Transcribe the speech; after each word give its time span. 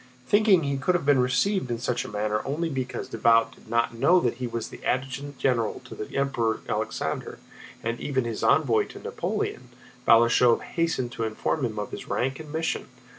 Thinking 0.25 0.63
he 0.63 0.77
could 0.77 0.95
have 0.95 1.05
been 1.05 1.19
received 1.19 1.69
in 1.69 1.77
such 1.77 2.03
a 2.03 2.07
manner 2.09 2.41
only 2.43 2.69
because 2.69 3.07
Davout 3.07 3.51
did 3.53 3.69
not 3.69 3.93
know 3.93 4.19
that 4.21 4.37
he 4.37 4.47
was 4.47 4.73
adjutant 4.83 5.37
general 5.37 5.79
to 5.85 5.93
the 5.93 6.17
Emperor 6.17 6.61
Alexander 6.67 7.37
and 7.83 7.99
even 7.99 8.23
his 8.23 8.41
envoy 8.43 8.85
to 8.87 8.97
Napoleon, 8.99 9.69
Balashëv 10.07 10.63
hastened 10.63 11.11
to 11.11 11.23
inform 11.23 11.63
him 11.65 11.77
of 11.77 11.91
his 11.91 12.07
rank 12.09 12.39
and 12.39 12.51
mission. 12.51 12.87